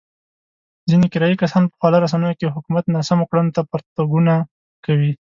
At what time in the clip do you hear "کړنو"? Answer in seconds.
3.29-3.55